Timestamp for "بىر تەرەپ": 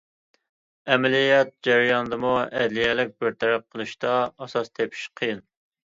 3.25-3.67